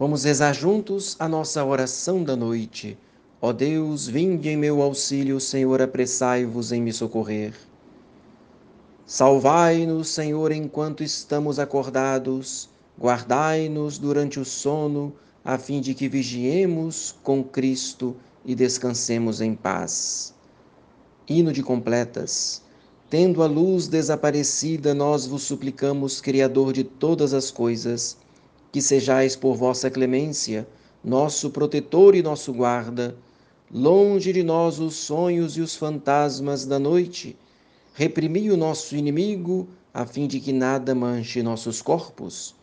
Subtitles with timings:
[0.00, 2.96] Vamos rezar juntos a nossa oração da noite.
[3.42, 7.52] Ó Deus, vinde em meu auxílio, Senhor, apressai-vos em me socorrer.
[9.04, 15.12] Salvai-nos, Senhor, enquanto estamos acordados, guardai-nos durante o sono,
[15.44, 20.32] a fim de que vigiemos com Cristo e descansemos em paz.
[21.28, 22.62] Hino de completas.
[23.10, 28.16] Tendo a luz desaparecida, nós vos suplicamos, Criador de todas as coisas,
[28.70, 30.66] que sejais por vossa clemência
[31.02, 33.16] nosso protetor e nosso guarda,
[33.70, 37.36] longe de nós os sonhos e os fantasmas da noite,
[37.94, 42.54] reprimi o nosso inimigo, a fim de que nada manche nossos corpos.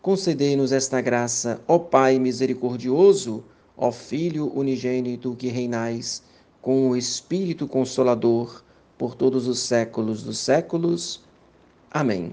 [0.00, 3.42] Concedei-nos esta graça, ó Pai misericordioso,
[3.76, 6.22] ó Filho unigênito que reinais
[6.60, 8.62] com o Espírito Consolador
[8.96, 11.20] por todos os séculos dos séculos.
[11.90, 12.32] Amém.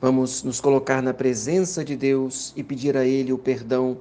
[0.00, 3.98] Vamos nos colocar na presença de Deus e pedir a Ele o perdão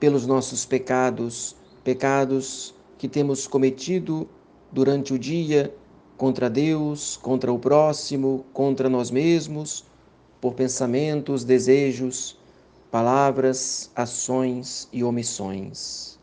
[0.00, 4.28] pelos nossos pecados, pecados que temos cometido
[4.72, 5.72] durante o dia
[6.16, 9.84] contra Deus, contra o próximo, contra nós mesmos,
[10.40, 12.36] por pensamentos, desejos,
[12.90, 16.18] palavras, ações e omissões.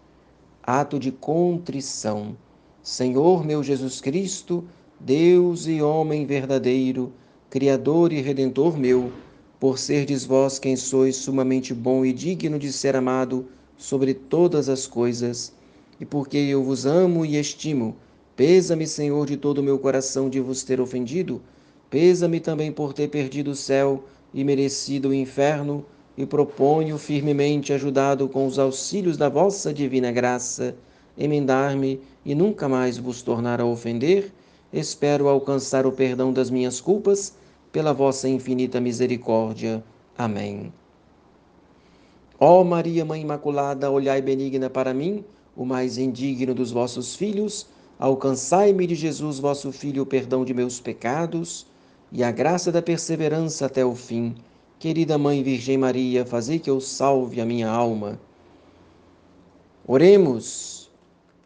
[0.62, 2.36] Ato de contrição.
[2.84, 4.66] Senhor meu Jesus Cristo,
[5.00, 7.14] Deus e homem verdadeiro,
[7.50, 9.10] Criador e Redentor meu,
[9.58, 13.46] por serdes vós quem sois sumamente bom e digno de ser amado
[13.78, 15.54] sobre todas as coisas,
[15.98, 17.96] e porque eu vos amo e estimo,
[18.36, 21.42] pesa-me, Senhor, de todo o meu coração de vos ter ofendido,
[21.90, 25.86] pesa-me também por ter perdido o céu e merecido o inferno,
[26.18, 30.76] e proponho firmemente, ajudado com os auxílios da vossa divina graça,
[31.18, 34.34] emendar-me e nunca mais vos tornar a ofender,
[34.72, 37.36] espero alcançar o perdão das minhas culpas
[37.72, 39.84] pela vossa infinita misericórdia.
[40.18, 40.74] Amém.
[42.40, 45.24] Ó Maria, Mãe Imaculada, olhai benigna para mim,
[45.56, 50.80] o mais indigno dos vossos filhos, alcançai-me de Jesus, vosso Filho, o perdão de meus
[50.80, 51.66] pecados
[52.12, 54.36] e a graça da perseverança até o fim.
[54.80, 58.20] Querida Mãe Virgem Maria, fazei que eu salve a minha alma.
[59.88, 60.87] Oremos.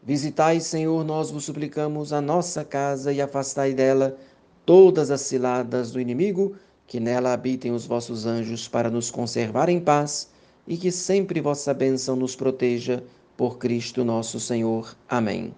[0.04, 4.18] Visitai, Senhor, nós vos suplicamos, a nossa casa e afastai dela
[4.66, 6.56] todas as ciladas do inimigo,
[6.88, 10.30] que nela habitem os vossos anjos para nos conservar em paz
[10.68, 13.04] e que sempre vossa bênção nos proteja,
[13.38, 14.96] por Cristo nosso Senhor.
[15.10, 15.54] Amém.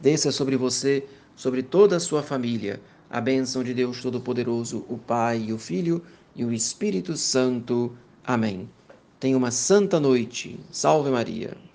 [0.00, 5.52] Desça sobre você, sobre toda a sua família, a bênção de Deus Todo-Poderoso, o Pai,
[5.52, 6.02] o Filho
[6.34, 7.96] e o Espírito Santo.
[8.24, 8.68] Amém.
[9.18, 10.58] Tenha uma santa noite.
[10.70, 11.56] Salve Maria.